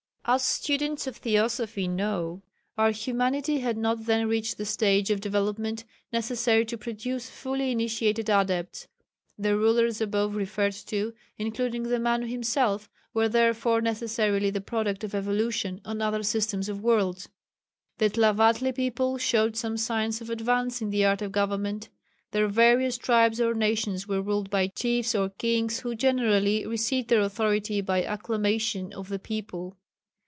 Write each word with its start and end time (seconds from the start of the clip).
As 0.23 0.45
students 0.45 1.07
of 1.07 1.17
Theosophy 1.17 1.87
know, 1.87 2.43
our 2.77 2.91
humanity 2.91 3.59
had 3.59 3.75
not 3.75 4.05
then 4.05 4.29
reached 4.29 4.57
the 4.59 4.67
stage 4.67 5.09
of 5.09 5.19
development 5.19 5.83
necessary 6.13 6.63
to 6.65 6.77
produce 6.77 7.27
fully 7.27 7.71
initiated 7.71 8.29
Adepts. 8.29 8.87
The 9.37 9.57
rulers 9.57 9.99
above 9.99 10.35
referred 10.35 10.73
to, 10.85 11.13
including 11.39 11.83
the 11.83 11.99
Manu 11.99 12.27
himself, 12.27 12.87
were 13.15 13.27
therefore 13.27 13.81
necessarily 13.81 14.51
the 14.51 14.61
product 14.61 15.03
of 15.03 15.15
evolution 15.15 15.81
on 15.83 16.03
other 16.03 16.21
systems 16.21 16.69
of 16.69 16.83
worlds. 16.83 17.27
The 17.97 18.09
Tlavatli 18.11 18.73
people 18.75 19.17
showed 19.17 19.57
some 19.57 19.75
signs 19.75 20.21
of 20.21 20.29
advance 20.29 20.83
in 20.83 20.91
the 20.91 21.03
art 21.03 21.23
of 21.23 21.31
government. 21.31 21.89
Their 22.29 22.47
various 22.47 22.95
tribes 22.97 23.41
or 23.41 23.55
nations 23.55 24.07
were 24.07 24.21
ruled 24.21 24.51
by 24.51 24.67
chiefs 24.67 25.15
or 25.15 25.29
kings 25.31 25.79
who 25.79 25.95
generally 25.95 26.65
received 26.65 27.09
their 27.09 27.21
authority 27.21 27.81
by 27.81 28.03
acclamation 28.03 28.93
of 28.93 29.09
the 29.09 29.19
people. 29.19 29.75